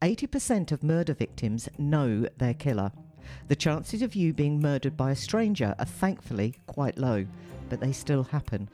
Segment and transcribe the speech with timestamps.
[0.00, 2.92] 80% of murder victims know their killer.
[3.48, 7.26] The chances of you being murdered by a stranger are thankfully quite low,
[7.68, 8.68] but they still happen.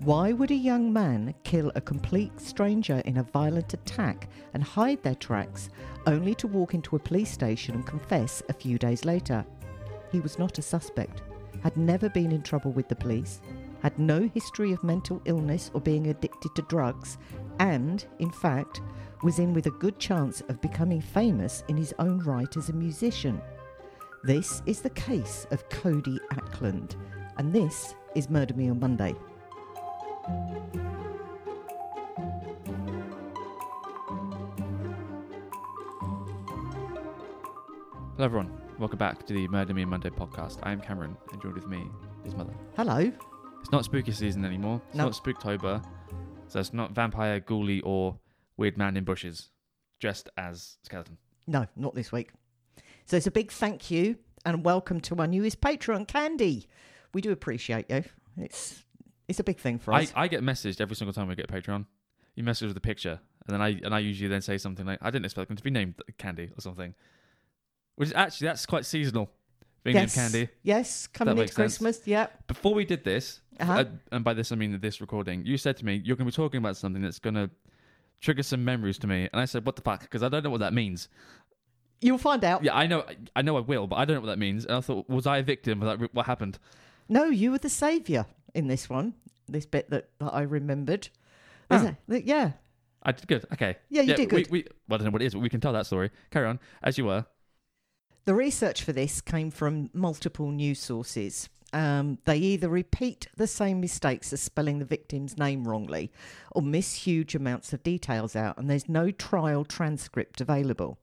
[0.00, 5.02] Why would a young man kill a complete stranger in a violent attack and hide
[5.02, 5.70] their tracks
[6.06, 9.44] only to walk into a police station and confess a few days later?
[10.12, 11.22] He was not a suspect,
[11.62, 13.40] had never been in trouble with the police,
[13.82, 17.18] had no history of mental illness or being addicted to drugs,
[17.58, 18.80] and, in fact,
[19.22, 22.72] was in with a good chance of becoming famous in his own right as a
[22.72, 23.40] musician.
[24.24, 26.96] This is the case of Cody Ackland,
[27.36, 29.14] and this is Murder Me on Monday.
[38.16, 38.50] Hello, everyone.
[38.78, 40.58] Welcome back to the Murder Me on Monday podcast.
[40.62, 41.84] I am Cameron, and joined with me
[42.24, 42.52] is Mother.
[42.76, 43.12] Hello.
[43.60, 44.80] It's not spooky season anymore.
[44.88, 45.04] It's No.
[45.04, 45.84] not Spooktober.
[46.48, 48.16] So it's not vampire, ghoulie, or
[48.58, 49.48] weird man in bushes
[50.00, 51.16] dressed as skeleton.
[51.46, 52.30] No, not this week.
[53.06, 56.66] So it's a big thank you and welcome to our newest Patreon, Candy.
[57.14, 58.04] We do appreciate you.
[58.36, 58.84] It's
[59.28, 60.12] it's a big thing for us.
[60.14, 61.86] I get messaged every single time we get Patreon.
[62.34, 64.98] You message with a picture, and then I and I usually then say something like,
[65.00, 66.94] "I didn't expect them to be named Candy" or something.
[67.96, 69.30] Which is actually that's quite seasonal.
[69.84, 70.16] Being yes.
[70.16, 70.48] named Candy.
[70.62, 71.54] Yes, coming into.
[71.54, 72.00] Christmas.
[72.04, 72.26] Yeah.
[72.46, 73.72] Before we did this, Uh-huh.
[73.72, 76.32] uh, and by this I mean this recording, you said to me you're going to
[76.32, 77.50] be talking about something that's going to
[78.20, 80.50] trigger some memories to me, and I said, "What the fuck?" Because I don't know
[80.50, 81.08] what that means.
[82.00, 82.62] You'll find out.
[82.62, 84.64] Yeah, I know, I know, I will, but I don't know what that means.
[84.64, 85.80] And I thought, was I a victim?
[85.80, 86.58] Was that what happened?
[87.08, 89.14] No, you were the saviour in this one.
[89.48, 91.08] This bit that, that I remembered.
[91.70, 91.88] Ah.
[91.90, 91.96] Oh.
[92.08, 92.52] that- yeah.
[93.02, 93.46] I did good.
[93.52, 93.76] Okay.
[93.88, 94.50] Yeah, you did we- good.
[94.50, 96.10] We, well, I don't know what it is, but we can tell that story.
[96.30, 97.26] Carry on as you were.
[98.26, 101.48] The research for this came from multiple news sources.
[101.72, 106.10] Um, they either repeat the same mistakes as spelling the victim's name wrongly
[106.52, 110.98] or miss huge amounts of details out, and there's no trial transcript available.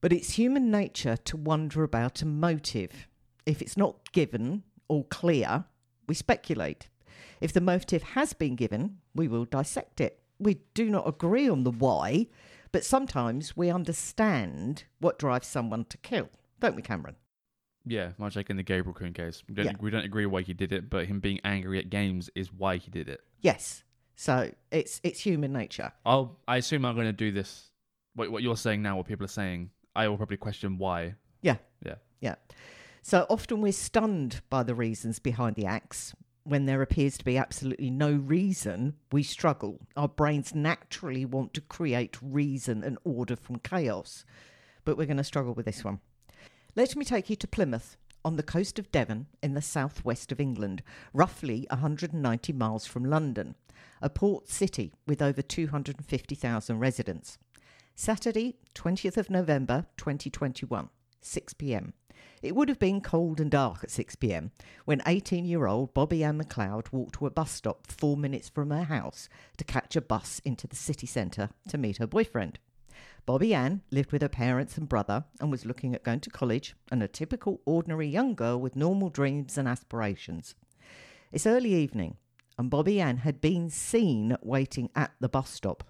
[0.00, 3.08] But it's human nature to wonder about a motive.
[3.46, 5.64] If it's not given or clear,
[6.06, 6.88] we speculate.
[7.40, 10.20] If the motive has been given, we will dissect it.
[10.38, 12.26] We do not agree on the why,
[12.70, 16.28] but sometimes we understand what drives someone to kill,
[16.60, 17.16] don't we, Cameron?
[17.86, 19.42] Yeah, much like in the Gabriel Kuhn case.
[19.48, 19.72] We don't, Yeah.
[19.80, 22.78] we don't agree why he did it, but him being angry at games is why
[22.78, 23.20] he did it.
[23.40, 23.82] Yes.
[24.16, 25.92] So it's it's human nature.
[26.06, 26.38] I'll.
[26.48, 27.70] I assume I'm going to do this.
[28.14, 31.14] What, what you're saying now, what people are saying, I will probably question why.
[31.42, 31.56] Yeah.
[31.84, 31.96] Yeah.
[32.20, 32.36] Yeah.
[33.02, 36.14] So often we're stunned by the reasons behind the acts.
[36.44, 39.80] When there appears to be absolutely no reason, we struggle.
[39.96, 44.24] Our brains naturally want to create reason and order from chaos.
[44.84, 46.00] But we're going to struggle with this one.
[46.76, 50.40] Let me take you to Plymouth, on the coast of Devon in the southwest of
[50.40, 53.54] England, roughly 190 miles from London,
[54.02, 57.38] a port city with over 250,000 residents.
[57.94, 60.88] Saturday, 20th of November 2021,
[61.20, 61.92] 6 pm.
[62.42, 64.50] It would have been cold and dark at 6 pm
[64.84, 68.82] when 18 year old Bobbi-Anne McLeod walked to a bus stop four minutes from her
[68.82, 72.58] house to catch a bus into the city centre to meet her boyfriend.
[73.26, 77.02] Bobbi-Anne lived with her parents and brother and was looking at going to college and
[77.02, 80.54] a typical ordinary young girl with normal dreams and aspirations.
[81.32, 82.16] It's early evening
[82.58, 85.84] and Bobbi-Anne had been seen waiting at the bus stop.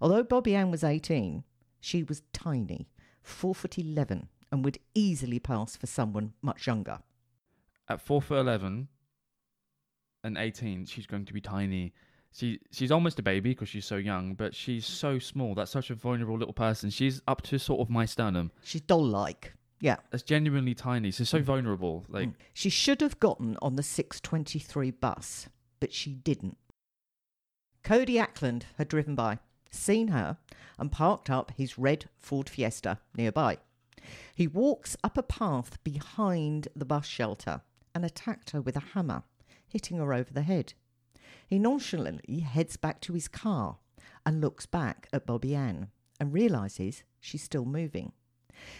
[0.00, 1.44] Although Bobbi-Anne was 18,
[1.80, 2.88] she was tiny,
[3.22, 7.00] 4 foot 11, and would easily pass for someone much younger.
[7.88, 8.88] At four foot eleven
[10.22, 11.92] and eighteen, she's going to be tiny.
[12.32, 15.54] She she's almost a baby because she's so young, but she's so small.
[15.54, 16.90] That's such a vulnerable little person.
[16.90, 18.52] She's up to sort of my sternum.
[18.62, 19.54] She's doll like.
[19.80, 19.96] Yeah.
[20.10, 21.10] That's genuinely tiny.
[21.10, 22.04] She's so vulnerable.
[22.08, 22.34] Like Mm.
[22.52, 25.48] She should have gotten on the 623 bus,
[25.80, 26.58] but she didn't.
[27.82, 29.38] Cody Ackland had driven by,
[29.70, 30.36] seen her,
[30.78, 33.56] and parked up his red Ford Fiesta nearby.
[34.34, 37.62] He walks up a path behind the bus shelter
[37.94, 39.22] and attacked her with a hammer,
[39.66, 40.74] hitting her over the head.
[41.50, 43.78] He nonchalantly heads back to his car
[44.24, 45.88] and looks back at Bobbi-Anne
[46.20, 48.12] and realizes she's still moving.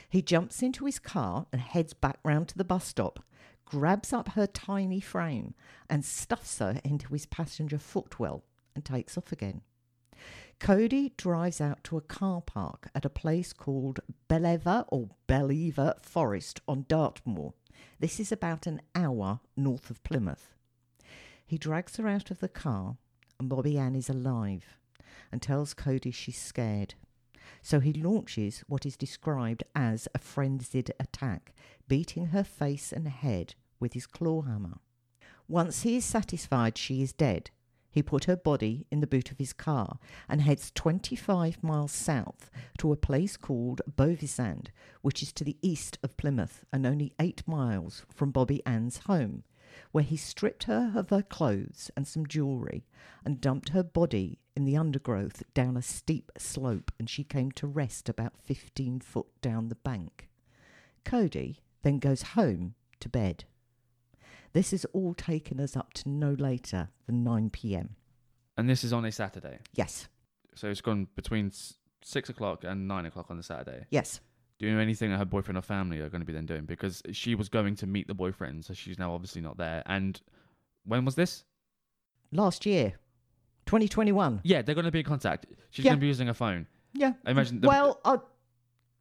[0.08, 3.24] He jumps into his car and heads back round to the bus stop,
[3.64, 5.54] grabs up her tiny frame
[5.88, 8.44] and stuffs her into his passenger footwell
[8.76, 9.62] and takes off again.
[10.60, 13.98] Cody drives out to a car park at a place called
[14.28, 17.52] Bellever or Believer Forest on Dartmoor.
[17.98, 20.54] This is about an hour north of Plymouth.
[21.50, 22.96] He drags her out of the car,
[23.40, 24.78] and Bobbi-Anne is alive
[25.32, 26.94] and tells Cody she's scared.
[27.60, 31.52] So he launches what is described as a frenzied attack,
[31.88, 34.78] beating her face and head with his claw hammer.
[35.48, 37.50] Once he is satisfied she is dead,
[37.90, 39.98] he put her body in the boot of his car
[40.28, 42.48] and heads 25 miles south
[42.78, 44.68] to a place called Bovisand,
[45.02, 49.42] which is to the east of Plymouth and only eight miles from Bobbi-Anne's home,
[49.92, 52.86] where he stripped her of her clothes and some jewellery
[53.24, 57.66] and dumped her body in the undergrowth down a steep slope and she came to
[57.66, 60.28] rest about 15 foot down the bank.
[61.04, 63.44] Cody then goes home to bed.
[64.52, 67.96] This is all taken us up to no later than 9 pm.
[68.56, 69.58] And this is on a Saturday.
[69.74, 70.08] Yes,
[70.54, 71.52] So it's gone between
[72.02, 73.86] six o'clock and nine o'clock on the Saturday.
[73.90, 74.20] yes.
[74.60, 76.66] Do you know anything that her boyfriend or family are going to be then doing?
[76.66, 79.82] Because she was going to meet the boyfriend, so she's now obviously not there.
[79.86, 80.20] And
[80.84, 81.44] when was this?
[82.30, 82.92] Last year,
[83.64, 84.40] 2021.
[84.44, 85.46] Yeah, they're going to be in contact.
[85.70, 85.92] She's Yeah.
[85.92, 86.66] going to be using her phone.
[86.92, 87.14] Yeah.
[87.24, 87.62] I imagine.
[87.62, 88.18] The, Well, uh,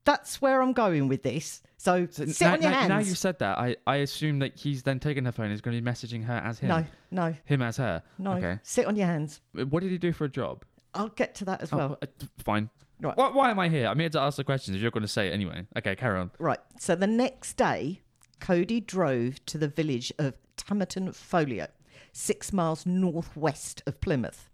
[0.06, 1.62] that's where I'm going with this.
[1.76, 2.90] So, so sit now, on your now, hands.
[2.90, 5.60] now you said that, I, I assume that he's then taking her phone and is
[5.62, 6.70] going to be messaging her as him.
[6.70, 8.02] no, no, Him as her.
[8.18, 8.34] no.
[8.36, 8.60] Okay.
[8.64, 9.42] Sit on your hands.
[9.52, 10.64] What did he do for a job?
[10.94, 11.98] I'll get to that as well.
[12.02, 12.70] Oh, uh, fine.
[13.01, 13.16] Right.
[13.16, 13.88] Why, why am I here?
[13.88, 14.75] I'm here to ask the questions.
[14.75, 15.66] If you're going to say it anyway.
[15.78, 16.31] Okay, carry on.
[16.38, 16.60] Right.
[16.80, 18.01] So the next day,
[18.40, 21.69] Cody drove to the village of Tamerton Foliot,
[22.12, 24.50] six miles northwest of Plymouth,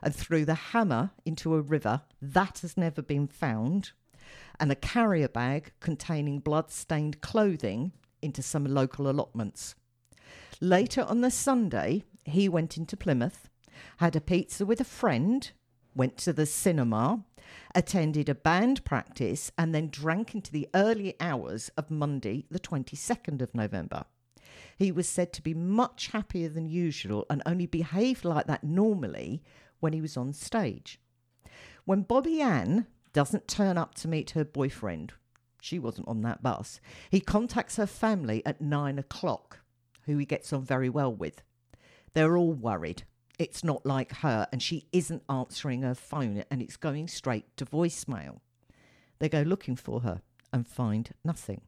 [0.00, 3.90] and threw the hammer into a river that has never been found,
[4.60, 7.92] and a carrier bag containing blood-stained clothing
[8.22, 9.74] into some local allotments.
[10.60, 13.48] Later on the Sunday, he went into Plymouth,
[13.98, 15.50] had a pizza with a friend,
[15.94, 17.24] went to the cinema,
[17.74, 23.40] attended a band practice, and then drank into the early hours of Monday, the 22nd
[23.40, 24.04] of November.
[24.76, 29.42] He was said to be much happier than usual and only behaved like that normally
[29.80, 31.00] when he was on stage.
[31.84, 35.14] When Bobbi-Anne doesn't turn up to meet her boyfriend,
[35.60, 36.80] she wasn't on that bus,
[37.10, 39.60] he contacts her family at nine o'clock,
[40.06, 41.42] who he gets on very well with.
[42.14, 43.04] They're all worried.
[43.38, 47.64] It's not like her, and she isn't answering her phone, and it's going straight to
[47.64, 48.40] voicemail.
[49.20, 51.62] They go looking for her and find nothing.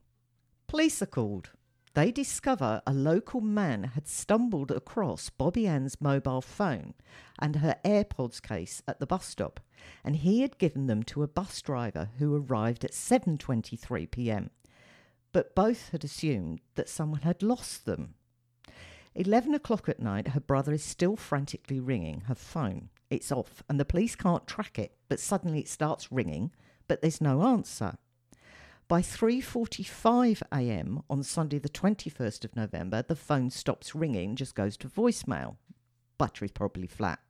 [0.67, 1.51] Police are called.
[1.95, 6.95] They discover a local man had stumbled across Bobbi-Anne's mobile phone
[7.41, 9.59] and her AirPods case at the bus stop,
[10.05, 14.51] and he had given them to a bus driver who arrived at 7:23 p.m.
[15.33, 18.15] But both had assumed that someone had lost them.
[19.15, 22.91] 11 o'clock at night, her brother is still frantically ringing her phone.
[23.11, 26.53] It's off, and the police can't track it, but suddenly it starts ringing,
[26.87, 27.97] but there's no answer.
[28.87, 31.03] By 3:45 a.m.
[31.09, 35.57] on Sunday the 21st of November, the phone stops ringing, just goes to voicemail.
[36.19, 37.21] Battery's probably flat.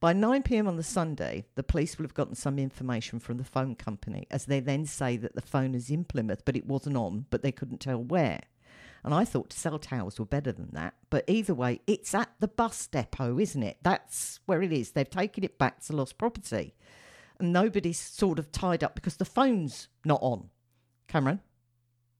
[0.00, 3.44] By 9 pm on the Sunday, the police will have gotten some information from the
[3.44, 6.96] phone company, as they then say that the phone is in Plymouth, but it wasn't
[6.96, 8.42] on, but they couldn't tell where.
[9.04, 10.94] And I thought cell towers were better than that.
[11.10, 13.78] But either way, it's at the bus depot, isn't it?
[13.82, 14.90] That's where it is.
[14.90, 16.74] They've taken it back to lost property.
[17.38, 20.50] And nobody's sort of tied up because the phone's not on.
[21.06, 21.40] Cameron,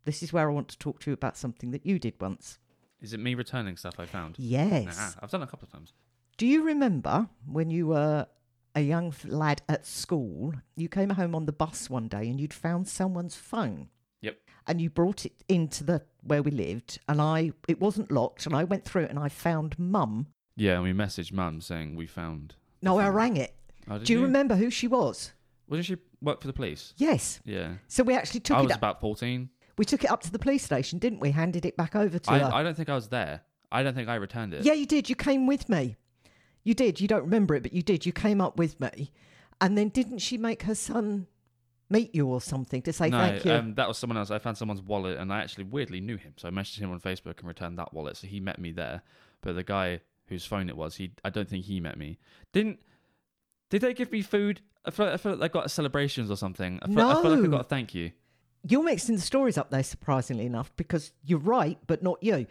[0.05, 2.59] this is where I want to talk to you about something that you did once.
[3.01, 4.37] Is it me returning stuff I found?
[4.39, 4.97] Yes.
[4.97, 5.93] Nah, I've done it a couple of times.
[6.37, 8.27] Do you remember when you were
[8.75, 12.55] a young lad at school, you came home on the bus one day and you'd
[12.55, 13.89] found someone's phone?
[14.23, 14.39] Yep.
[14.67, 18.55] And you brought it into the where we lived and I it wasn't locked and
[18.55, 20.27] I went through it and I found mum.
[20.57, 22.55] Yeah, and we messaged mum saying we found.
[22.83, 23.55] No, I rang it.
[23.89, 25.33] Oh, Do you remember who she was?
[25.69, 26.95] Wasn't she work for the police?
[26.97, 27.41] Yes.
[27.45, 27.75] Yeah.
[27.87, 28.61] So we actually took it up.
[28.61, 28.79] I it was up.
[28.79, 29.49] about 14.
[29.77, 31.31] we took it up to the police station, didn't we?
[31.31, 32.51] Handed it back over to her.
[32.53, 33.43] I, I don't think I was there.
[33.71, 34.65] I don't think I returned it.
[34.65, 35.09] Yeah, you did.
[35.09, 35.97] You came with me.
[36.65, 37.01] You did.
[37.01, 38.05] You don't remember it, but you did.
[38.07, 39.13] You came up with me.
[39.61, 41.27] And then didn't she make her son
[41.91, 43.53] meet you or something to say no, thank you?
[43.53, 44.31] Um, that was someone else.
[44.31, 47.01] I found someone's wallet, and I actually weirdly knew him, so I messaged him on
[47.01, 48.17] Facebook and returned that wallet.
[48.17, 49.03] So he met me there,
[49.41, 52.19] but the guy whose phone it was, he I don't think he met me.
[52.53, 52.81] Didn't?
[53.71, 54.61] Did they give me food?
[54.85, 56.79] I feel, I feel like I got celebrations or something.
[56.83, 57.49] I feel, I feel like I No.
[57.49, 58.13] got a thank you.
[58.67, 62.47] You're mixing the stories up there, surprisingly enough, because you're right, but not you.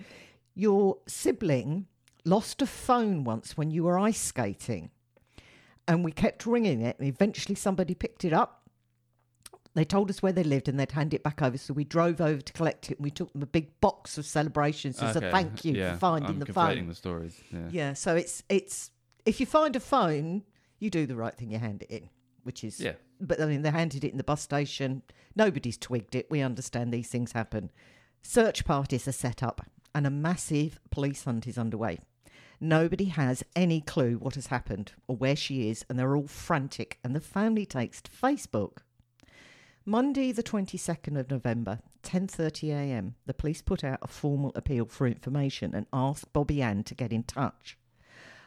[0.55, 1.87] Your sibling
[2.25, 4.89] lost a phone once when you were ice skating,
[5.87, 8.66] and we kept ringing it, and eventually somebody picked it up.
[9.77, 12.19] They told us where they lived and they'd hand it back over, so we drove
[12.19, 15.27] over to collect it, and we took them a big box of celebrations as Okay,
[15.27, 16.87] a thank you yeah, for finding I'm the phone.
[16.87, 17.39] the stories.
[17.53, 17.67] Yeah.
[17.69, 18.89] Yeah, so it's it's
[19.23, 20.41] if you find a phone,
[20.79, 22.09] you do the right thing, you hand it in,
[22.41, 22.93] which is Yeah.
[23.21, 25.03] But I mean, they handed it in the bus station.
[25.35, 26.25] Nobody's twigged it.
[26.31, 27.69] We understand these things happen.
[28.23, 29.61] Search parties are set up,
[29.93, 31.99] and a massive police hunt is underway.
[32.59, 36.97] Nobody has any clue what has happened or where she is, and they're all frantic.
[37.03, 38.77] And the family takes to Facebook.
[39.89, 45.07] Monday, the 22nd of November, 10:30 a.m., the police put out a formal appeal for
[45.07, 47.77] information and asked Bobbi-Anne to get in touch.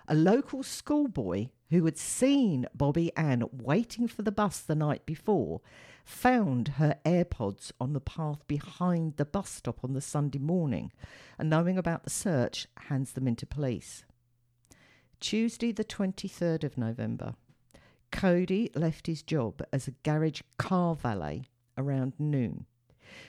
[0.06, 5.62] A local schoolboy who had seen Bobbi-Anne waiting for the bus the night before
[6.04, 10.92] found her AirPods on the path behind the bus stop on the Sunday morning
[11.38, 14.04] and, knowing about the search, hands them into police.
[15.20, 17.34] Tuesday, the 23rd of November,
[18.12, 21.44] Cody left his job as a garage car valet
[21.78, 22.66] around noon.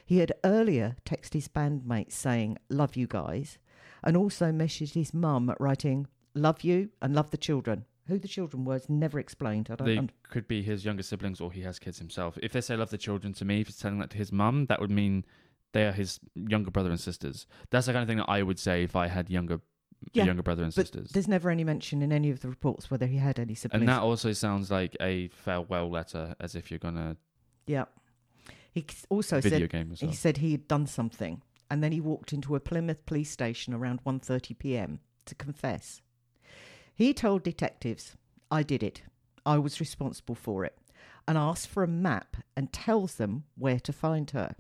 [0.06, 3.58] He had earlier texted his bandmates saying, Love you guys,
[4.04, 7.86] and also messaged his mum writing, Love you and love the children.
[8.08, 9.70] Who the children were is never explained.
[9.72, 12.38] I don't They un- could be his younger siblings or he has kids himself.
[12.42, 14.66] If they say love the children to me, if he's telling that to his mum,
[14.66, 15.24] that would mean
[15.74, 17.46] they are his younger brother and sisters.
[17.70, 19.62] That's the kind of thing that I would say if I had younger
[20.14, 21.12] Yeah, younger brother and sisters.
[21.12, 23.82] there's never any mention in any of the reports whether he had any siblings.
[23.82, 27.18] And that also sounds like a farewell letter, as if you're gonna
[27.68, 27.86] yeah.
[28.74, 32.34] He also video said game he said he had done something, and then he walked
[32.34, 35.00] into a Plymouth police station around 1:30 p.m.
[35.26, 36.02] to confess.
[36.96, 38.16] He told detectives,
[38.50, 39.04] "I did it.
[39.46, 40.78] I was responsible for it,"
[41.28, 44.56] and asked for a map and tells them where to find her.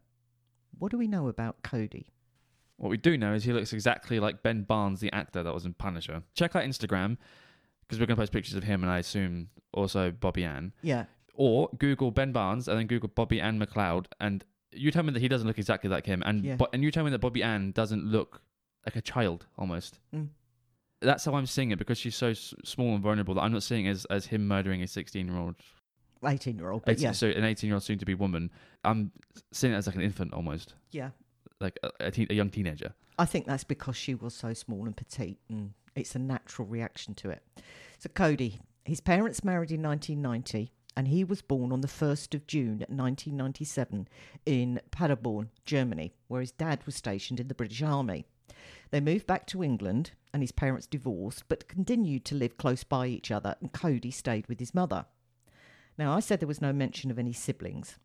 [0.77, 2.07] What do we know about Cody?
[2.81, 5.65] What we do know is he looks exactly like Ben Barnes, the actor that was
[5.65, 6.23] in Punisher.
[6.33, 7.17] Check out Instagram
[7.81, 10.73] because we're gonna post pictures of him and I assume also Bobbi-Anne.
[10.81, 15.19] Yeah, Or Google Ben Barnes and then Google Bobbi-Anne McLeod and you tell me that
[15.19, 16.55] he doesn't look exactly like him and Yeah.
[16.55, 18.41] but and you tell me that Bobbi-Anne doesn't look
[18.85, 19.99] like a child almost.
[20.15, 20.29] Mm.
[21.01, 23.61] That's how I'm seeing it because she's so s- small and vulnerable that I'm not
[23.63, 25.55] seeing it as as him murdering a 16 year old,
[26.25, 28.49] 18 year old, but yeah, so an 18 year old soon to be woman.
[28.83, 29.11] I'm
[29.51, 31.09] seeing it as like an infant almost, yeah.
[31.61, 32.93] Like a, a, teen, a young teenager.
[33.17, 37.13] I think that's because she was so small and petite, and it's a natural reaction
[37.15, 37.43] to it.
[37.99, 42.47] So, Cody, his parents married in 1990, and he was born on the 1st of
[42.47, 44.07] June 1997
[44.45, 48.25] in Paderborn, Germany, where his dad was stationed in the British Army.
[48.89, 53.07] They moved back to England, and his parents divorced, but continued to live close by
[53.07, 55.05] each other, and Cody stayed with his mother.
[55.97, 57.97] Now, I said there was no mention of any siblings.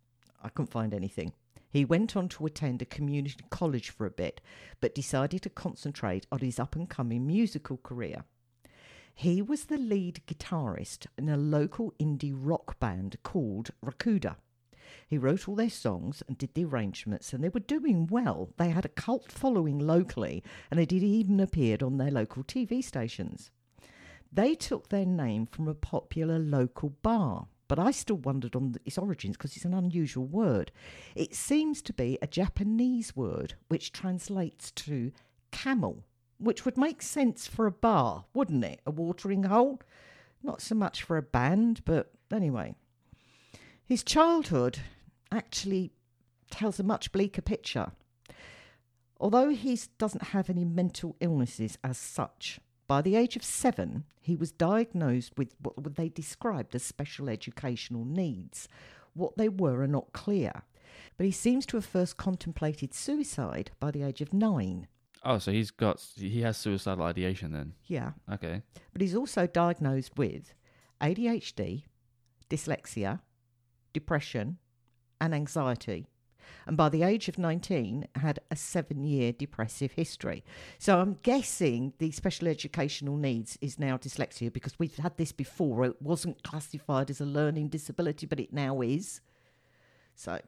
[0.43, 1.33] I couldn't find anything.
[1.71, 4.41] He went on to attend a community college for a bit,
[4.81, 8.25] but decided to concentrate on his up and coming musical career.
[9.15, 14.37] He was the lead guitarist in a local indie rock band called Rakuda.
[15.09, 18.51] He wrote all their songs and did the arrangements, and they were doing well.
[18.57, 22.85] They had a cult following locally, and they did even appeared on their local TV
[22.85, 23.51] stations.
[24.33, 28.99] They took their name from a popular local bar, but I still wondered on its
[28.99, 30.71] origins because it's an unusual word.
[31.15, 35.13] It seems to be a Japanese word which translates to
[35.51, 36.05] camel,
[36.39, 38.81] which would make sense for a bar, wouldn't it?
[38.87, 39.81] A watering hole?
[40.43, 42.75] Not so much for a band, but anyway.
[43.85, 44.79] His childhood
[45.31, 45.93] actually
[46.51, 47.93] tells a much bleaker picture.
[49.19, 54.37] Although he doesn't have any mental illnesses as such, by the age of seven, he
[54.37, 58.69] was diagnosed with what they described as special educational needs.
[59.15, 60.63] What they were are not clear.
[61.17, 64.87] But he seems to have first contemplated suicide by the age of nine.
[65.25, 67.73] Oh, so he's got he has suicidal ideation then.
[67.87, 68.13] Yeah.
[68.33, 68.63] Okay.
[68.93, 70.55] But he's also diagnosed with
[71.01, 71.85] ADHD,
[72.49, 73.21] dyslexia,
[73.93, 74.59] depression,
[75.21, 76.07] and anxiety.
[76.67, 80.45] And by the age of 19, had a seven year depressive history.
[80.79, 85.85] So I'm guessing the special educational needs is now dyslexia because we've had this before.
[85.85, 89.21] It wasn't classified as a learning disability, but it now is.
[90.15, 90.41] So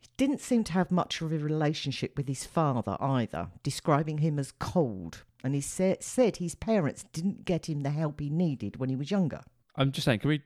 [0.00, 4.38] he didn't seem to have much of a relationship with his father either, describing him
[4.38, 5.22] as cold.
[5.44, 8.96] And he sa- said his parents didn't get him the help he needed when he
[8.96, 9.42] was younger.
[9.76, 10.42] I'm just saying, can we,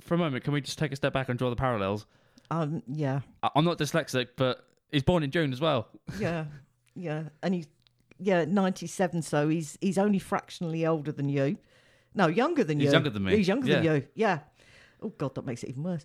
[0.00, 2.06] for a moment, can we just take a step back and draw the parallels?
[2.50, 5.88] Um, yeah, I- I'm not dyslexic, but he's born in June as well.
[6.18, 6.46] yeah,
[6.94, 7.66] yeah, and he's
[8.18, 11.58] yeah ninety seven, so he's he's only fractionally older than you.
[12.14, 12.92] No, younger than He's you.
[12.92, 13.36] younger than me.
[13.36, 13.92] He's younger than Yeah.
[13.94, 14.06] you.
[14.14, 14.38] Yeah.
[15.02, 16.04] Oh God, that makes it even worse.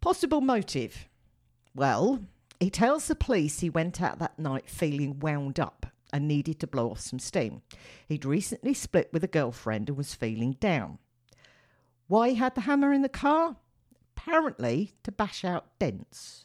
[0.00, 1.08] Possible motive.
[1.74, 2.24] Well,
[2.60, 6.66] he tells the police he went out that night feeling wound up and needed to
[6.66, 7.62] blow off some steam.
[8.08, 10.98] He'd recently split with a girlfriend and was feeling down.
[12.08, 13.56] Why he had the hammer in the car?
[14.26, 16.44] Apparently to bash out dents.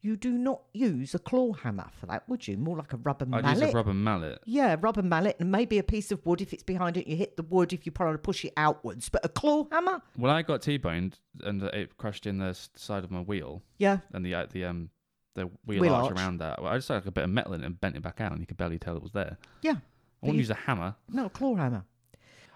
[0.00, 2.56] You do not use a claw hammer for that, would you?
[2.56, 3.58] More like a rubber I'd mallet.
[3.60, 4.40] use a rubber mallet.
[4.46, 7.06] Yeah, rubber mallet and maybe a piece of wood if it's behind it.
[7.08, 9.08] You hit the wood if you try to push it outwards.
[9.08, 10.00] But a claw hammer?
[10.16, 13.98] When I got T-boned and it crushed in the side of my wheel Yeah.
[14.12, 14.90] and the uh, the um
[15.34, 16.18] the wheel, Wheel arch, arch.
[16.18, 17.96] around that, well, I just had like a bit of metal in it and bent
[17.96, 19.36] it back out, and you could barely tell it was there.
[19.62, 19.72] Yeah.
[19.72, 19.76] I
[20.22, 20.94] wouldn't you- use a hammer.
[21.10, 21.84] No, a claw hammer.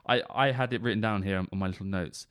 [0.06, 2.26] I, I had it written down here on my little notes.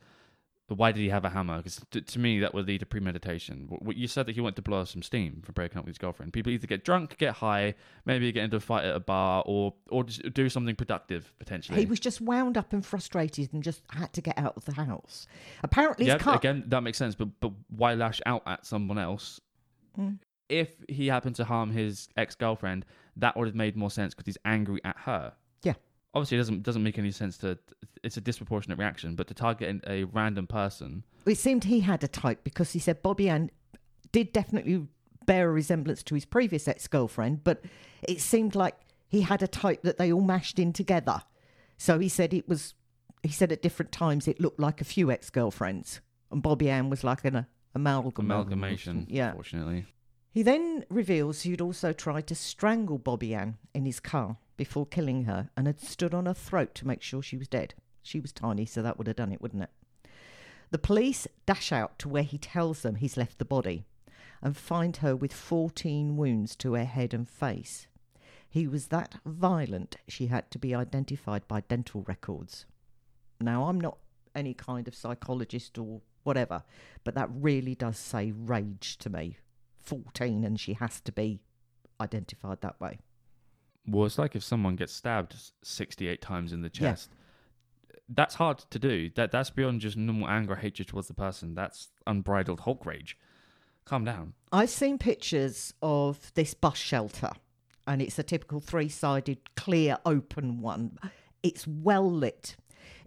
[0.71, 1.57] But why did he have a hammer?
[1.57, 3.77] Because to, to me, that would lead to premeditation.
[3.93, 5.97] You said that he went to blow off some steam for breaking up with his
[5.97, 6.31] girlfriend.
[6.31, 7.75] People either get drunk, get high,
[8.05, 11.77] maybe get into a fight at a bar, or or just do something productive potentially.
[11.77, 14.71] He was just wound up and frustrated and just had to get out of the
[14.71, 15.27] house.
[15.61, 16.37] Apparently, yeah, car.
[16.37, 17.15] again, that makes sense.
[17.15, 19.41] But but why lash out at someone else?
[19.99, 20.19] Mm.
[20.47, 22.85] If he happened to harm his ex girlfriend,
[23.17, 25.33] that would have made more sense because he's angry at her.
[26.13, 27.57] Obviously, it doesn't doesn't make any sense to.
[28.03, 31.03] It's a disproportionate reaction, but to target a random person.
[31.25, 33.51] It seemed he had a type because he said Bobbi-Anne
[34.11, 34.87] did definitely
[35.25, 37.63] bear a resemblance to his previous ex girlfriend, but
[38.01, 38.75] it seemed like
[39.07, 41.21] he had a type that they all mashed in together.
[41.77, 42.73] So he said it was.
[43.23, 46.01] He said at different times it looked like a few ex girlfriends,
[46.31, 48.25] and Bobbi-Anne was like an amalgam.
[48.25, 49.05] Amalgamation.
[49.09, 49.31] Yeah.
[49.33, 49.85] fortunately
[50.33, 55.49] He then reveals he'd also tried to strangle Bobbi-Anne in his car before killing her
[55.57, 57.73] and had stood on her throat to make sure she was dead.
[58.03, 59.71] She was tiny, so that would have done it, wouldn't it?
[60.69, 63.85] The police dash out to where he tells them he's left the body
[64.39, 67.87] and find her with 14 wounds to her head and face.
[68.47, 72.67] He was that violent she had to be identified by dental records.
[73.39, 73.97] Now, I'm not
[74.35, 76.61] any kind of psychologist or whatever,
[77.03, 79.37] but that really does say rage to me
[79.79, 81.41] 14 and she has to be
[81.99, 82.99] identified that way.
[83.87, 87.11] Well, it's like if someone gets stabbed 68 times in the chest.
[88.07, 89.09] That's hard to do.
[89.15, 91.55] That that's beyond just normal anger or hatred towards the person.
[91.55, 93.17] That's unbridled Hulk rage.
[93.85, 94.33] Calm down.
[94.51, 97.31] I've seen pictures of this bus shelter
[97.87, 100.97] and it's a typical three sided, clear, open one.
[101.43, 102.55] It's well lit.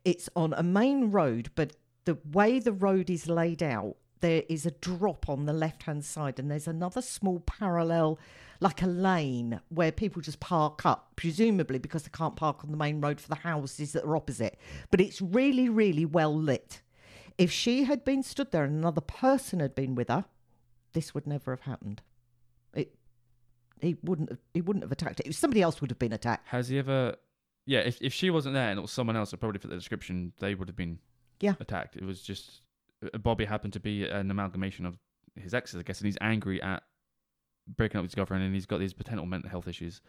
[0.04, 4.66] It's on a main road, but the way the road is laid out, there is
[4.66, 8.18] a drop on the left hand side, and there's another small parallel,
[8.60, 12.76] like a lane, where people just park up, presumably because they can't park on the
[12.76, 14.58] main road for the houses that are opposite.
[14.90, 16.80] But it's really, really well lit.
[17.36, 20.24] If she had been stood there and another person had been with her,
[20.92, 22.00] this would never have happened.
[22.74, 22.94] It
[23.80, 25.26] he wouldn't have, he wouldn't have attacked it.
[25.26, 26.48] If somebody else would have been attacked.
[26.48, 27.16] Has he ever?
[27.66, 29.76] Yeah, if if she wasn't there and it was someone else that probably fit the
[29.76, 31.00] description, they would have been
[31.40, 31.54] Yeah.
[31.58, 31.96] attacked.
[31.96, 32.62] It was just
[33.04, 34.96] uh, Bobby happened to be an amalgamation of
[35.34, 36.84] his exes, I guess, and he's angry at
[37.66, 40.00] breaking up with his girlfriend, and he's got these potential mental health issues.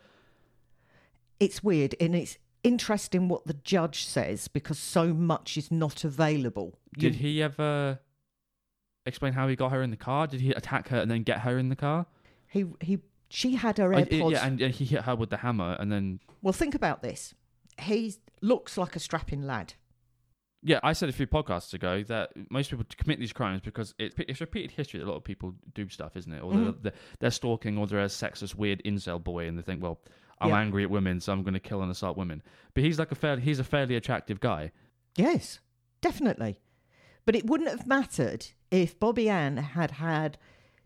[1.39, 6.79] It's weird and it's interesting what the judge says because so much is not available.
[6.95, 7.99] You- Did he ever
[9.05, 10.27] explain how he got her in the car?
[10.27, 12.05] Did he attack her and then get her in the car?
[12.47, 14.31] he he she had her Oh, AirPods.
[14.31, 17.33] yeah, and, and he hit her with the hammer, and then well, think about this.
[17.81, 19.73] He looks like a strapping lad.
[20.67, 24.15] Yeah, I said a few podcasts ago that most people commit these crimes because it's,
[24.17, 26.41] it's repeated history that a lot of people do stuff, isn't it?
[26.41, 26.81] Or Mhm.
[26.81, 29.99] they're, they're stalking or they're a sexist, weird incel boy and they think, well,
[30.41, 30.59] I'm Yeah.
[30.59, 32.41] angry at women, so I'm going to kill and assault women.
[32.73, 34.71] But he's like a fair, he's a fairly attractive guy.
[35.15, 35.59] Yes,
[36.01, 36.59] definitely.
[37.25, 40.39] But it wouldn't have mattered if Bobbi-Anne had had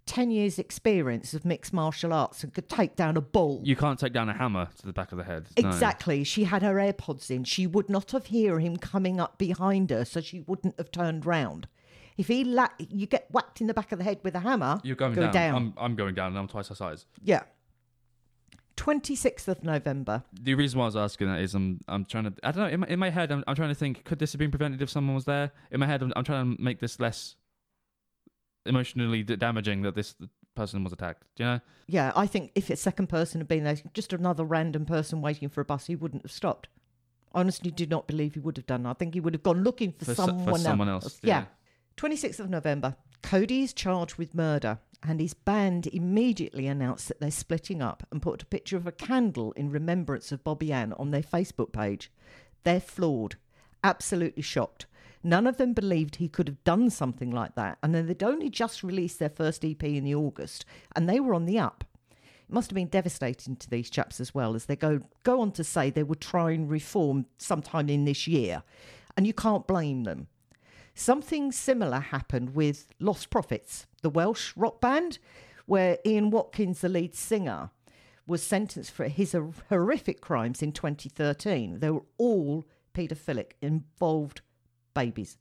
[0.10, 3.62] 10 years' experience of mixed martial arts and could take down a bull.
[3.64, 5.46] You can't take down a hammer to the back of the head.
[5.62, 5.70] no.
[5.70, 6.24] Exactly.
[6.24, 7.44] She had her AirPods in.
[7.44, 11.28] She would not have heard him coming up behind her, so she wouldn't have turned
[11.28, 11.68] round.
[12.18, 14.82] If he la- you get whacked in the back of the head with a hammer,
[14.84, 15.56] You're going go down.
[15.56, 17.06] I'm, I'm going down and I'm twice her size.
[17.24, 17.44] yeah.
[18.76, 20.24] 26th of November.
[20.42, 22.70] The reason why I was asking that is I'm I'm trying to I don't know
[22.70, 24.82] in my, in my head I'm, I'm trying to think could this have been prevented
[24.82, 27.36] if someone was there in my head I'm, I'm trying to make this less
[28.66, 30.16] emotionally damaging that this
[30.56, 33.64] person was attacked do you know Yeah, I think if a second person had been
[33.64, 36.68] there, just another random person waiting for a bus, he wouldn't have stopped.
[37.34, 38.86] I honestly do not believe he would have done.
[38.86, 41.42] I think he would have gone looking for, For so- for someone, someone else, Yeah.
[41.42, 41.46] yeah.
[41.98, 42.96] 26th of November.
[43.22, 48.22] Cody is charged with murder, and his band immediately announced that they're splitting up and
[48.22, 52.12] put a picture of a candle in remembrance of Bobbi-Anne on their Facebook page.
[52.64, 53.36] They're floored,
[53.84, 54.86] absolutely shocked.
[55.24, 58.50] None of them believed he could have done something like that, and then they'd only
[58.50, 61.84] just released their first EP in the August, and they were on the up.
[62.12, 65.52] It must have been devastating to these chaps as well, as they go go on
[65.54, 68.64] to say they would try and reform sometime in this year,
[69.18, 70.28] and you can't blame them.
[70.96, 75.20] Something similar happened with Lostprophets, the Welsh rock band,
[75.66, 77.72] where Ian Watkins, the lead singer,
[78.26, 79.36] was sentenced for his
[79.70, 81.80] horrific crimes in 2013.
[81.80, 84.42] They were all paedophilic, involved
[85.00, 85.38] babies,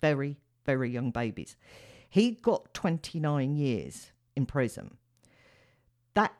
[0.00, 1.56] very, very young babies.
[2.08, 4.96] He got 29 years in prison.
[6.14, 6.32] That,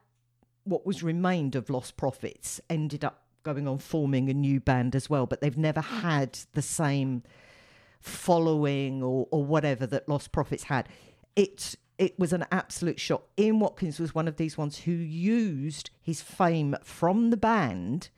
[0.64, 5.26] what was remained of Lostprophets, ended up going on forming a new band as well,
[5.26, 7.22] but they've never had the same
[8.00, 10.88] following or, or whatever that Lostprophets had.
[11.37, 13.28] It it was an absolute shock.
[13.38, 18.08] Ian Watkins was one of these ones who used his fame from the band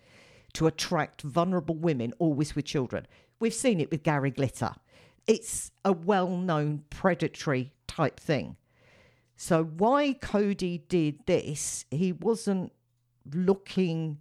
[0.55, 3.07] to attract vulnerable women, always with children.
[3.45, 4.73] We've seen it with Gary Glitter.
[5.27, 8.57] It's a well known predatory type thing.
[9.37, 12.73] So, why Cody did this, he wasn't
[13.31, 14.17] looking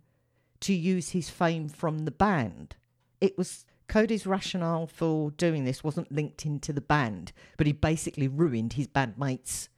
[0.59, 2.75] to use his fame from the band.
[3.21, 8.27] It was Cody's rationale for doing this wasn't linked into the band, but he basically
[8.27, 9.69] ruined his bandmates'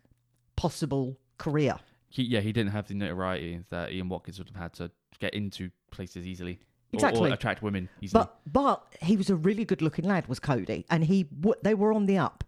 [0.55, 1.75] possible career.
[2.09, 5.35] He, yeah, he didn't have the notoriety that Ian Watkins would have had to get
[5.35, 6.61] into places easily.
[6.95, 7.29] Or- Exactly.
[7.29, 8.23] Or, attract women easily.
[8.23, 11.73] But but he was a really good looking lad, was Cody, and he w- they
[11.73, 12.43] were on the up.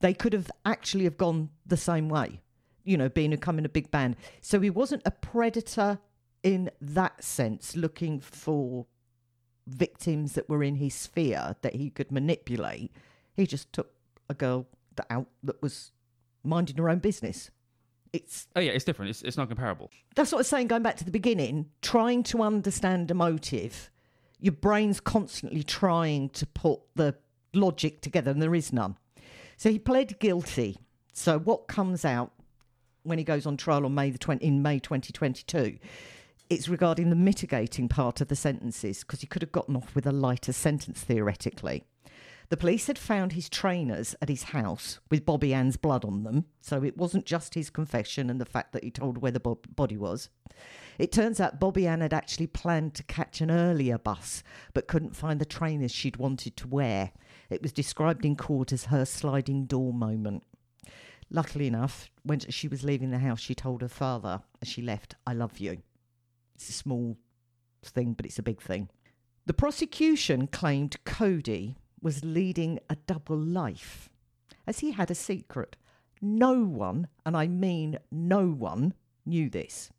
[0.00, 2.40] They could have actually have gone the same way,
[2.84, 4.16] you know, being becoming a big band.
[4.40, 5.98] So he wasn't a predator
[6.42, 8.86] in that sense, looking for
[9.66, 12.90] victims that were in his sphere that he could manipulate.
[13.34, 13.92] He just took
[14.28, 15.92] a girl that out that was
[16.42, 17.50] minding her own business.
[18.12, 19.10] It's oh yeah, it's different.
[19.10, 19.90] It's, it's not comparable.
[20.14, 23.90] that's what I was saying going back to the beginning, trying to understand a motive,
[24.40, 27.14] your brain's constantly trying to put the
[27.54, 28.96] logic together, and there is none.
[29.56, 30.78] So he pled guilty.
[31.12, 32.32] So what comes out
[33.02, 35.78] when he goes on trial on May the 20, in May 2022?
[36.48, 40.06] It's regarding the mitigating part of the sentences because he could have gotten off with
[40.06, 41.84] a lighter sentence theoretically.
[42.50, 46.82] The police had found his trainers at his house with Bobbi-Anne's blood on them, so
[46.82, 49.96] it wasn't just his confession and the fact that he told where the bo- body
[49.96, 50.30] was.
[50.98, 54.42] It turns out Bobbi-Anne had actually planned to catch an earlier bus,
[54.74, 57.12] but couldn't find the trainers she'd wanted to wear.
[57.50, 60.42] It was described in court as her sliding door moment.
[61.30, 65.14] Luckily enough, when she was leaving the house, she told her father as she left,
[65.24, 65.82] I love you.
[66.56, 67.16] It's a small
[67.84, 68.88] thing, but it's a big thing.
[69.46, 74.08] The prosecution claimed Cody was leading a double life,
[74.66, 75.76] as he had a secret.
[76.20, 79.90] No one, and I mean no one, knew this.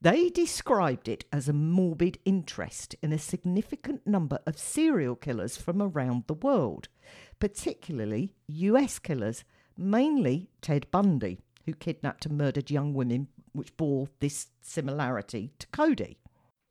[0.00, 5.82] They described it as a morbid interest in a significant number of serial killers from
[5.82, 6.88] around the world,
[7.40, 9.42] particularly US killers,
[9.76, 16.18] mainly Ted Bundy, who kidnapped and murdered young women, which bore this similarity to Cody.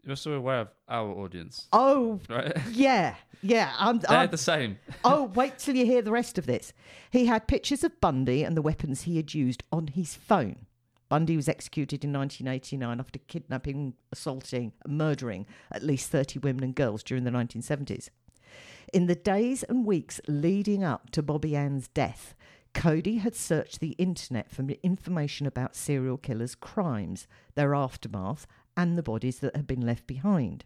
[0.07, 2.53] You're so aware of our audience, Oh, right?
[2.71, 3.73] yeah, yeah.
[3.77, 4.79] I'm, They're I'm, the same.
[5.03, 6.71] oh, wait till you hear the rest of this.
[7.11, 10.65] He had pictures of Bundy and the weapons he had used on his phone.
[11.09, 17.03] Bundy was executed in 1989 after kidnapping, assaulting, murdering at least 30 women and girls
[17.03, 18.09] during the 1970s.
[18.93, 22.33] In the days and weeks leading up to Bobbi-Anne's death,
[22.73, 29.03] Cody had searched the internet for information about serial killers' crimes, their aftermath, and the
[29.03, 30.63] bodies that had been left behind.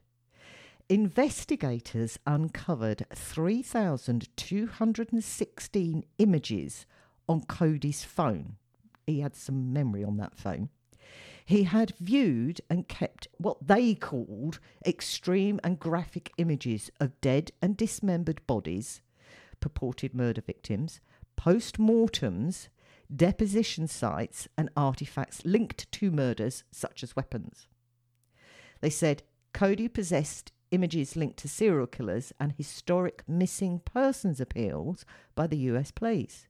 [0.89, 6.85] Investigators uncovered 3,216 images
[7.29, 8.57] on Cody's phone.
[9.07, 10.67] He had some memory on that phone.
[11.45, 17.77] He had viewed and kept what they called extreme and graphic images of dead and
[17.77, 19.01] dismembered bodies,
[19.59, 20.99] purported murder victims,
[21.35, 22.69] post mortems,
[23.13, 27.67] deposition sites, and artifacts linked to murders, such as weapons.
[28.81, 35.47] They said Cody possessed images linked to serial killers and historic missing persons appeals by
[35.47, 36.47] the US police.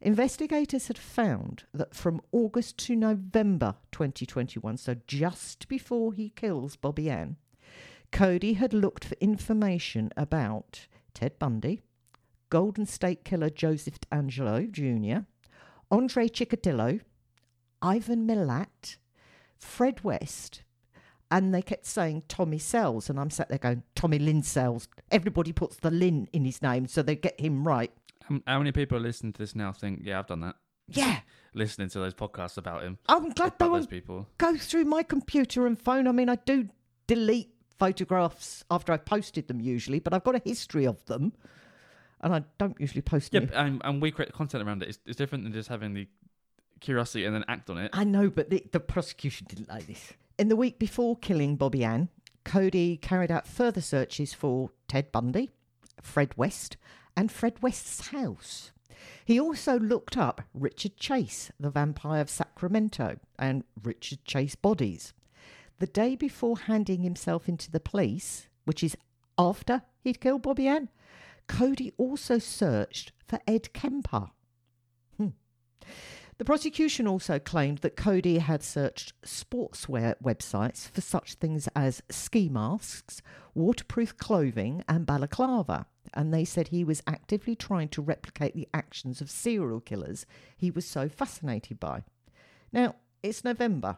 [0.00, 7.36] Investigators had found that from August to November 2021, so just before he kills Bobbi-Anne,
[8.12, 11.80] Cody had looked for information about Ted Bundy,
[12.50, 15.24] Golden State Killer Joseph DeAngelo Jr.,
[15.90, 17.00] Andre Chikatilo,
[17.80, 18.96] Ivan Milat,
[19.58, 20.62] Fred West,
[21.30, 24.88] and they kept saying Tommy Sells, and I'm sat there going Tommy Lynn Sells.
[25.10, 27.90] Everybody puts the Lynn in his name, so they get him right.
[28.24, 30.56] How, how many people listening to this now think, yeah, I've done that?
[30.88, 31.20] Yeah,
[31.54, 34.26] Listening to those podcasts about him, I'm glad about those people.
[34.38, 36.06] go through my computer and phone.
[36.06, 36.68] I mean, I do
[37.06, 41.32] delete photographs after I've posted them usually, but I've got a history of them,
[42.20, 43.50] and I don't usually post Yeah, them.
[43.54, 44.90] and, and we create content around it.
[44.90, 46.06] It's, it's different than just having the
[46.80, 47.90] curiosity and then act on it.
[47.94, 50.12] I know, but the, the prosecution didn't like this.
[50.38, 52.10] In the week before killing Bobbi-Anne,
[52.44, 55.50] Cody carried out further searches for Ted Bundy,
[56.02, 56.76] Fred West,
[57.16, 58.70] and Fred West's house.
[59.24, 65.14] He also looked up Richard Chase, the vampire of Sacramento, and Richard Chase bodies.
[65.78, 68.96] The day before handing himself into the police, which is
[69.38, 70.90] after he'd killed Bobbi-Anne,
[71.46, 74.28] Cody also searched for Ed Kemper.
[75.16, 75.28] Hmm.
[76.38, 82.50] The prosecution also claimed that Cody had searched sportswear websites for such things as ski
[82.50, 83.22] masks,
[83.54, 85.86] waterproof clothing, and balaclava.
[86.12, 90.70] And they said he was actively trying to replicate the actions of serial killers he
[90.70, 92.04] was so fascinated by.
[92.70, 93.96] Now, it's November.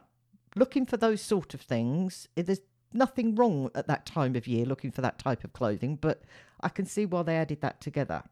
[0.55, 2.61] Looking for those sort of things, eh, there's
[2.93, 6.23] nothing wrong at that time of year looking for that type of clothing, but
[6.61, 8.23] I can see why they added that together.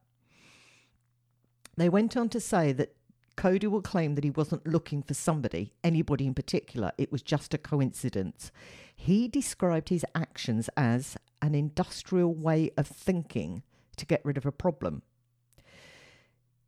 [1.76, 2.96] They went on to say that
[3.38, 6.92] Cody will claim that he wasn't looking for somebody, anybody in particular.
[6.98, 8.52] It was just a coincidence.
[8.96, 13.62] He described his actions as an industrial way of thinking
[13.96, 15.04] to get rid of a problem.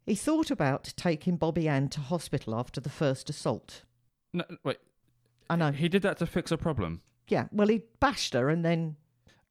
[0.06, 3.84] He thought about taking Bobbi-Anne to hospital after the first assault.
[4.32, 4.78] No, wait.
[5.50, 5.72] I know.
[5.72, 7.02] He did that to fix a problem.
[7.28, 8.96] Yeah, well, he bashed her and then.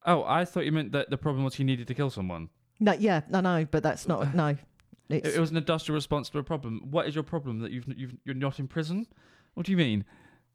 [0.05, 2.49] Oh, I thought you meant that the problem was he needed to kill someone.
[2.79, 4.33] No, yeah, no, no, but that's not.
[4.33, 4.55] No.
[5.09, 6.81] It, it was an industrial response to a problem.
[6.89, 7.59] What is your problem?
[7.59, 9.07] That you've, you've you're not in prison?
[9.55, 10.05] What do you mean?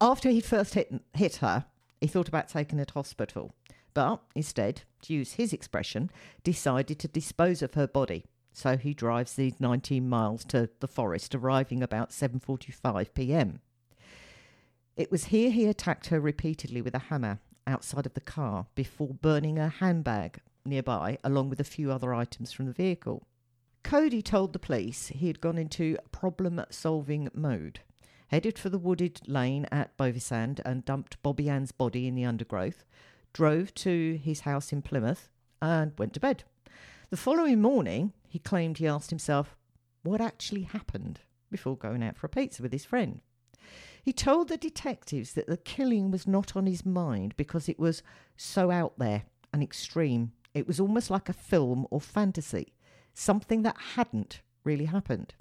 [0.01, 1.67] After he first hit, hit her,
[2.01, 3.55] he thought about taking her to hospital,
[3.95, 6.11] but instead, to use his expression,
[6.43, 8.25] decided to dispose of her body.
[8.53, 13.61] So he drives these 19 miles to the forest, arriving about 7:45 p.m.
[14.97, 19.15] It was here he attacked her repeatedly with a hammer outside of the car before
[19.15, 23.27] burning her handbag nearby, along with a few other items from the vehicle.
[23.85, 27.81] Cody told the police he had gone into problem solving mode,
[28.29, 32.85] headed for the wooded lane at Bovisand and dumped Bobbi-Anne's body in the undergrowth,
[33.35, 35.29] drove to his house in Plymouth,
[35.61, 36.45] and went to bed.
[37.11, 39.55] The following morning, he claimed he asked himself
[40.03, 41.21] what actually happened
[41.51, 43.21] before going out for a pizza with his friend.
[44.03, 48.03] He told the detectives that the killing was not on his mind because it was
[48.37, 50.33] so out there and extreme.
[50.55, 52.73] It was almost like a film or fantasy,
[53.15, 55.35] something that hadn't really happened.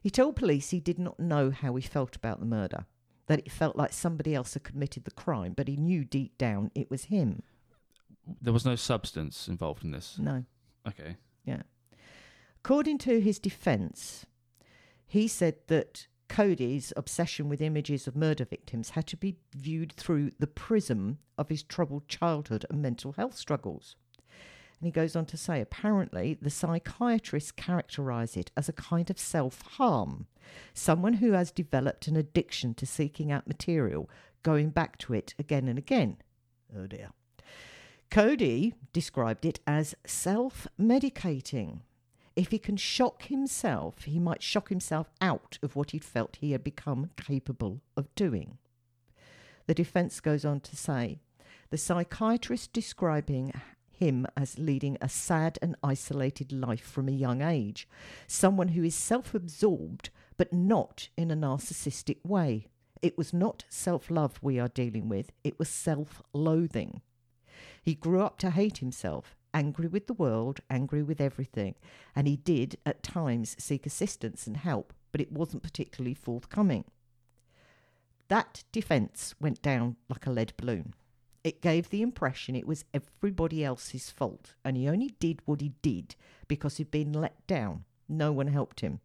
[0.00, 2.86] He told police he did not know how he felt about the murder,
[3.26, 6.70] that it felt like somebody else had committed the crime, but he knew deep down
[6.74, 7.42] it was him.
[8.40, 10.18] There was no substance involved in this.
[10.18, 10.44] No.
[10.86, 11.16] Okay.
[11.44, 11.62] Yeah.
[12.58, 14.26] According to his defence,
[15.06, 20.32] he said that Cody's obsession with images of murder victims had to be viewed through
[20.38, 23.94] the prism of his troubled childhood and mental health struggles.
[24.80, 29.18] And he goes on to say apparently the psychiatrists characterise it as a kind of
[29.18, 30.26] self harm,
[30.74, 34.10] someone who has developed an addiction to seeking out material,
[34.42, 36.18] going back to it again and again.
[36.76, 37.10] Oh dear.
[38.10, 41.80] Cody described it as self medicating.
[42.36, 46.52] If he can shock himself, he might shock himself out of what he'd felt he
[46.52, 48.58] had become capable of doing.
[49.66, 51.18] The defence goes on to say
[51.70, 53.52] the psychiatrist describing
[53.98, 57.88] him as leading a sad and isolated life from a young age,
[58.26, 62.66] someone who is self absorbed but not in a narcissistic way.
[63.02, 67.02] It was not self love we are dealing with, it was self loathing.
[67.82, 71.74] He grew up to hate himself, angry with the world, angry with everything,
[72.14, 76.84] and he did at times seek assistance and help, but it wasn't particularly forthcoming.
[78.28, 80.94] That defence went down like a lead balloon.
[81.46, 85.74] It gave the impression it was everybody else's fault, and he only did what he
[85.80, 86.16] did
[86.48, 87.84] because he'd been let down.
[88.08, 88.98] No one helped him.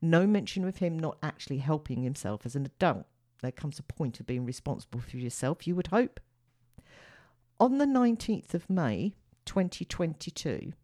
[0.00, 3.06] No mention of him not actually helping himself as an adult.
[3.40, 6.20] There comes a point of being responsible for yourself, you would hope.
[7.58, 9.14] On the 19th of May
[9.44, 10.74] 2022,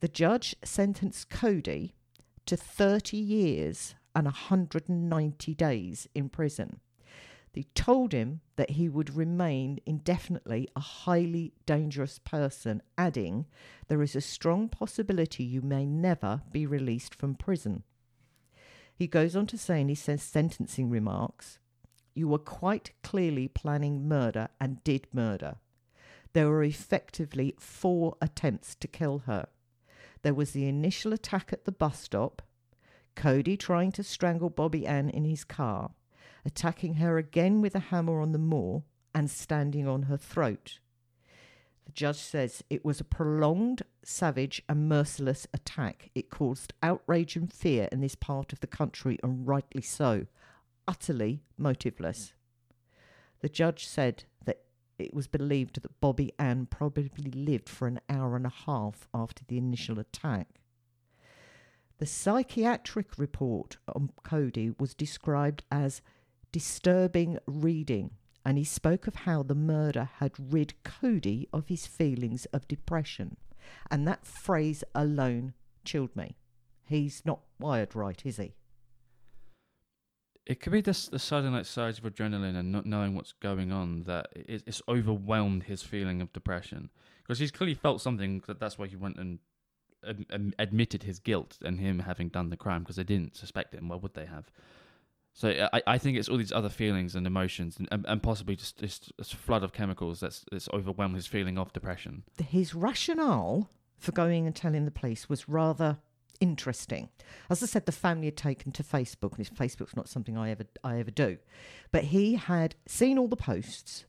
[0.00, 1.94] the judge sentenced Cody
[2.46, 6.80] to 30 years and 190 days in prison.
[7.52, 13.46] They told him that he would remain indefinitely a highly dangerous person, adding,
[13.88, 17.82] There is a strong possibility you may never be released from prison.
[18.94, 21.58] He goes on to say in his sentencing remarks,
[22.14, 25.56] You were quite clearly planning murder and did murder.
[26.32, 29.48] There were effectively four attempts to kill her.
[30.22, 32.42] There was the initial attack at the bus stop,
[33.16, 35.90] Cody trying to strangle Bobbi-Anne in his car,
[36.44, 38.82] attacking her again with a hammer on the moor,
[39.14, 40.78] and standing on her throat.
[41.86, 46.10] The judge says it was a prolonged, savage, and merciless attack.
[46.14, 50.26] It caused outrage and fear in this part of the country, and rightly so.
[50.86, 52.32] Utterly motiveless.
[53.40, 54.62] The judge said that
[54.98, 59.58] it was believed that Bobbi-Anne probably lived for an hour and a half after the
[59.58, 60.60] initial attack.
[61.98, 66.02] The psychiatric report on Cody was described as
[66.52, 68.12] disturbing reading,
[68.44, 73.36] and he spoke of how the murder had rid Cody of his feelings of depression.
[73.90, 76.36] And that phrase alone chilled me.
[76.86, 78.54] He's not wired right, is he?
[80.46, 83.70] It could be this, the sudden like surge of adrenaline and not knowing what's going
[83.70, 86.90] on that it, it's overwhelmed his feeling of depression
[87.22, 88.42] because he's clearly felt something.
[88.48, 89.38] That that's why he went and
[90.04, 93.74] ad- ad- admitted his guilt and him having done the crime because they didn't suspect
[93.74, 93.88] him.
[93.88, 94.50] Why would they have?
[95.32, 98.56] So I, I think it's all these other feelings and emotions and, and, and possibly
[98.56, 98.98] just this,
[99.32, 102.24] flood of chemicals that's, that's overwhelmed his feeling of depression.
[102.42, 105.98] His rationale for going and telling the police was rather
[106.40, 107.10] interesting.
[107.48, 110.64] As I said, the family had taken to Facebook, and Facebook's not something I ever
[110.82, 111.38] I ever do.
[111.92, 114.06] But he had seen all the posts.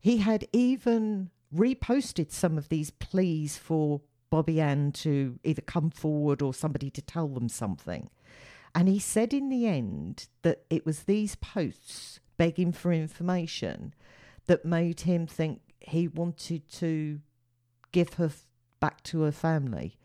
[0.00, 4.00] He had even reposted some of these pleas for
[4.32, 8.10] Bobbi-Anne to either come forward or somebody to tell them something.
[8.74, 13.94] And he said in the end that it was these posts begging for information
[14.46, 17.20] that made him think he wanted to
[17.92, 18.46] give her f-
[18.80, 19.96] back to her family.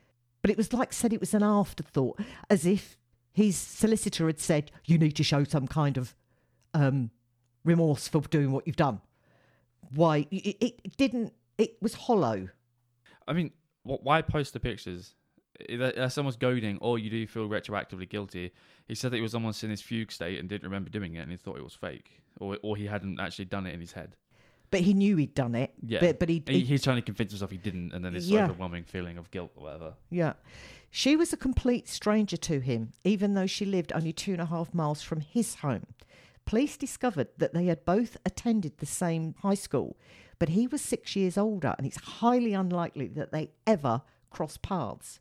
[0.42, 2.98] But it was like said it was an afterthought, as if
[3.32, 6.16] his solicitor had said, "You need to show some kind of
[6.74, 7.12] um,
[7.64, 9.02] remorse for doing what you've done."
[9.94, 11.34] Why it, it didn't?
[11.58, 12.50] It was hollow.
[13.28, 13.52] I mean,
[13.84, 15.16] why post the pictures?
[15.70, 16.78] That's almost goading.
[16.82, 18.52] Or you do feel retroactively guilty.
[18.88, 21.20] He said that he was almost in his fugue state and didn't remember doing it,
[21.20, 23.94] and he thought it was fake, or or he hadn't actually done it in his
[23.94, 24.16] head.
[24.72, 25.72] But he knew he'd done it.
[25.86, 26.00] Yeah.
[26.00, 28.26] But, but he, He, he he's trying to convince himself he didn't, and then this
[28.26, 28.46] Yeah.
[28.46, 29.94] overwhelming feeling of guilt or whatever.
[30.10, 30.34] Yeah.
[30.90, 34.46] She was a complete stranger to him, even though she lived only two and a
[34.48, 35.86] half miles from his home.
[36.46, 39.96] Police discovered that they had both attended the same high school,
[40.40, 45.20] but he was six years older, and it's highly unlikely that they ever crossed paths.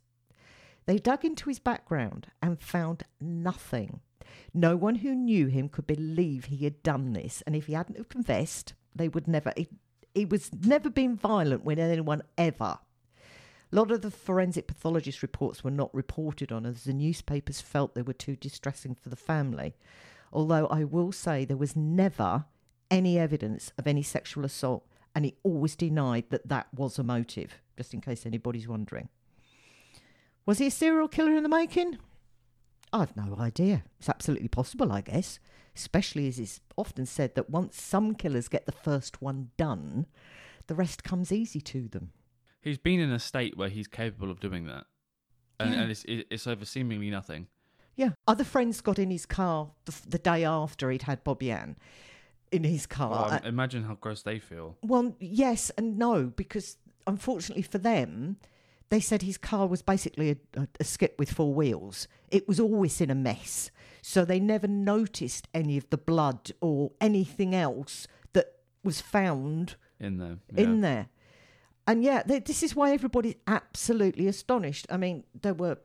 [0.85, 4.01] They dug into his background and found nothing.
[4.53, 7.97] No one who knew him could believe he had done this, and if he hadn't
[7.97, 9.53] have confessed, they would never.
[9.55, 9.67] He,
[10.13, 12.79] he was never been violent with anyone ever.
[13.71, 17.95] A lot of the forensic pathologist reports were not reported on as the newspapers felt
[17.95, 19.73] they were too distressing for the family.
[20.31, 22.45] Although I will say there was never
[22.91, 27.61] any evidence of any sexual assault, and he always denied that that was a motive,
[27.75, 29.09] just in case anybody's wondering.
[30.45, 31.97] Was he a serial killer in the making?
[32.91, 33.83] I've no idea.
[33.99, 35.39] It's absolutely possible, I guess,
[35.75, 40.05] especially as it's often said that once some killers get the first one done,
[40.67, 42.11] the rest comes easy to them.
[42.61, 44.85] He's been in a state where he's capable of doing that,
[45.59, 45.81] and, Yeah.
[45.81, 47.47] and it's it's over seemingly nothing.
[47.95, 48.11] Yeah.
[48.27, 51.75] Other friends got in his car the, the day after he'd had Bobbi-Anne
[52.51, 53.09] in his car.
[53.11, 54.77] Well, Uh, imagine how gross they feel.
[54.81, 56.77] well, yes and no, because
[57.07, 58.37] unfortunately for them,
[58.93, 62.07] they said his car was basically a, a, a skip with four wheels.
[62.29, 63.71] It was always in a mess.
[64.03, 68.53] So they never noticed any of the blood or anything else that
[68.83, 70.37] was found in there.
[70.63, 71.07] in there.
[71.87, 74.85] And yeah, th- this is why everybody's absolutely astonished.
[74.91, 75.77] I mean, there were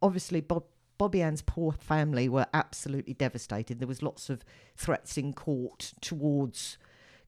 [0.00, 0.66] obviously Bob,
[1.00, 3.80] Bobbi-Anne's poor family were absolutely devastated.
[3.80, 4.44] There was lots of
[4.76, 6.78] threats in court towards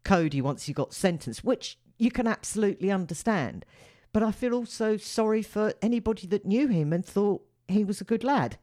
[0.05, 3.67] Cody once he got sentenced, which you can absolutely understand.
[4.13, 8.05] But I feel also sorry for anybody that knew him and thought he was a
[8.05, 8.59] good lad.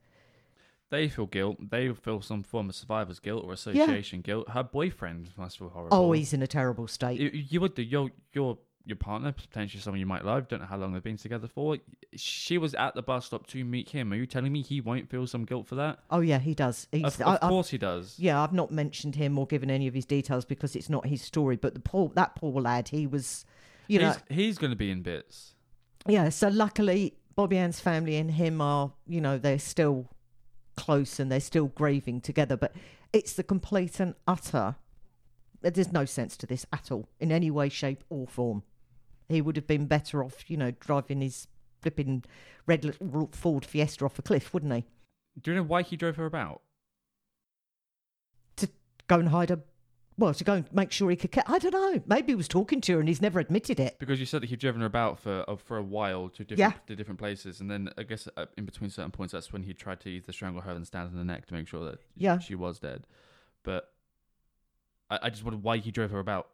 [0.91, 1.57] They feel guilt.
[1.71, 4.49] They feel some form of survivor's guilt or association guilt.
[4.49, 5.97] Her boyfriend must feel horrible.
[5.97, 7.19] Oh, he's in a terrible state.
[7.19, 7.81] You, you would do.
[7.81, 10.47] Your your your partner, potentially someone you might love.
[10.47, 11.77] Don't know how long they've been together for.
[12.15, 14.13] She was at the bus stop to meet him.
[14.13, 15.99] Are you telling me he won't feel some guilt for that?
[16.11, 16.87] oh yeah, he does.
[16.91, 18.15] He's, Of, I- of I- course he does.
[18.19, 21.21] Yeah, I've not mentioned him or given any of his details because it's not his
[21.23, 21.55] story.
[21.55, 23.43] But the poor that poor lad, he was,
[23.87, 25.53] you know, he's, he's going to be in bits.
[26.07, 26.29] yeah.
[26.29, 30.07] So luckily, Bobbi-Anne's family and him are, you know, they're still
[30.77, 32.57] close and they're still grieving together.
[32.57, 32.73] But
[33.13, 34.75] it's the complete and utter.
[35.61, 38.63] There's no sense to this at all in any way, shape, or form.
[39.27, 41.47] He would have been better off, you know, driving his
[41.81, 42.23] flipping
[42.67, 42.95] red
[43.31, 44.85] Ford Fiesta off a cliff, wouldn't he?
[45.41, 46.61] Do you know why he drove her about?
[48.57, 48.69] To
[49.07, 49.59] go and hide a.
[50.17, 51.33] Well, to go and make sure he could.
[51.33, 52.01] Ca- I don't know.
[52.05, 53.97] Maybe he was talking to her and he's never admitted it.
[53.99, 56.59] Because you said that he'd driven her about for uh, for a while to different
[56.75, 56.79] Yeah.
[56.87, 59.73] to different places, and then I guess uh, in between certain points, that's when he
[59.73, 62.39] tried to either strangle her and stand on the neck to make sure that Yeah.
[62.39, 63.07] she was dead.
[63.63, 63.91] But
[65.09, 66.47] I, I just wondered why he drove her about.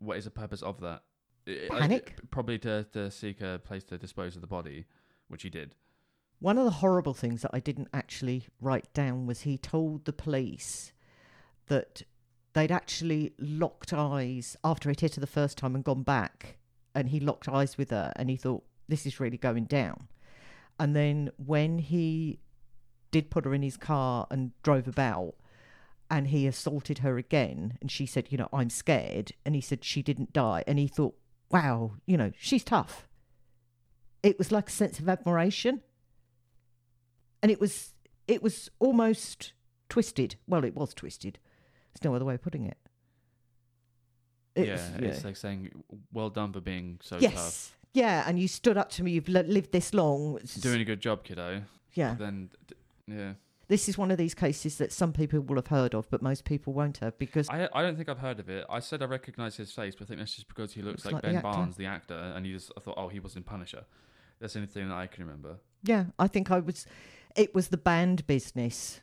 [0.00, 1.02] What is the purpose of that?
[1.46, 2.14] I- I- Panic?
[2.30, 4.86] probably to to seek a place to dispose of the body,
[5.28, 5.76] which he did.
[6.40, 10.12] One of the horrible things that I didn't actually write down was he told the
[10.12, 10.92] police
[11.66, 12.02] that
[12.52, 16.58] they'd actually locked eyes after he'd hit her the first time and gone back,
[16.94, 20.08] and he locked eyes with her, and he thought this is really going down.
[20.80, 22.40] And then when he
[23.10, 25.34] did put her in his car and drove about,
[26.10, 29.84] and he assaulted her again, and she said, "You know, I'm scared," and he said
[29.84, 31.16] she didn't die, and he thought,
[31.50, 33.06] "Wow, you know, she's tough."
[34.22, 35.82] It was like a sense of admiration
[37.42, 37.94] and it was
[38.26, 39.52] it was almost
[39.88, 40.36] twisted.
[40.46, 41.38] Well, it was twisted.
[41.92, 42.78] There's no other way of putting it.
[44.54, 48.38] It yeah, was- it's like saying, "Well done for being so yes, tough, yeah, and
[48.40, 49.12] you stood up to me.
[49.12, 50.38] You've lived this long.
[50.60, 51.62] Doing a good job, kiddo."
[51.94, 52.50] yeah, Then,
[53.06, 53.34] yeah,
[53.68, 56.44] this is one of these cases that some people will have heard of, but most
[56.44, 58.64] people won't have because I I don't think I've heard of it.
[58.68, 61.06] I said I recognise his face, but I think that's just because he looks, Looks
[61.06, 61.42] like, like Ben actor.
[61.48, 63.84] Barnes, the actor, and he just I thought, oh, he was in Punisher.
[64.40, 65.56] That's the only thing that I can remember.
[65.84, 66.86] Yeah, I think I was.
[67.36, 69.00] It was the band business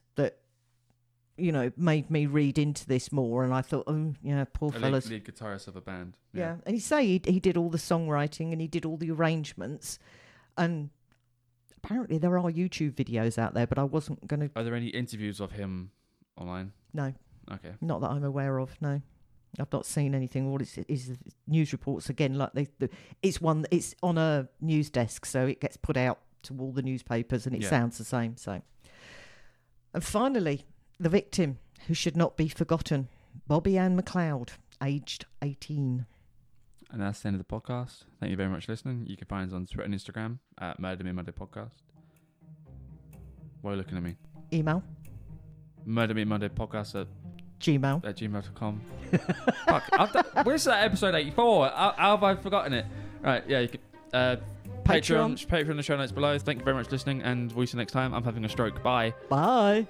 [1.37, 4.73] you know, made me read into this more, and I thought, oh, yeah, poor A
[4.73, 5.09] lead, fellas.
[5.09, 6.17] lead guitarist of a band.
[6.33, 6.55] Yeah.
[6.65, 9.99] and he say he, he did all the songwriting and he did all the arrangements,
[10.57, 10.89] and
[11.83, 14.49] apparently there are YouTube videos out there, but I wasn't going to.
[14.55, 15.91] Are there any interviews of him
[16.37, 16.71] online?
[16.93, 17.13] No,
[17.51, 17.73] Okay.
[17.81, 18.75] not that I'm aware of.
[18.81, 19.01] No,
[19.59, 20.47] I've not seen anything.
[20.47, 21.17] All it's is
[21.47, 22.35] news reports again.
[22.35, 22.89] Like they, the,
[23.21, 23.65] it's one.
[23.71, 27.55] It's on a news desk, so it gets put out to all the newspapers, and
[27.55, 27.69] it Yeah.
[27.69, 28.37] sounds the same.
[28.37, 28.61] So,
[29.93, 30.65] and finally,
[30.99, 33.09] the victim who should not be forgotten,
[33.49, 34.49] Bobbi-Anne McLeod,
[34.81, 36.05] aged 18.
[36.91, 38.03] And that's the end of the podcast.
[38.19, 39.05] Thank you very much for listening.
[39.07, 41.71] You can find us on Twitter and Instagram at Murder Me Monday Podcast.
[43.61, 44.15] Why are you looking at me?
[44.53, 44.83] Email
[45.85, 47.07] Murder Me Monday Podcast at,
[47.59, 48.05] Gmail.
[48.05, 48.81] at gmail.com.
[49.65, 49.83] Fuck.
[49.93, 51.69] I've done, where's that episode 84?
[51.69, 52.85] How, how have I forgotten it?
[53.21, 53.79] Right, yeah, you can.
[54.13, 54.35] Uh,
[54.83, 55.47] Patreon, Patreon.
[55.47, 56.37] Patreon, the show notes below.
[56.37, 58.13] Thank you very much for listening, and we'll see you next time.
[58.13, 58.83] I'm having a stroke.
[58.83, 59.13] Bye.
[59.29, 59.87] Bye.